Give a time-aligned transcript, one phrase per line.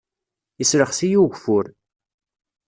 [0.59, 1.65] Yeslexs-iyi ugeffur.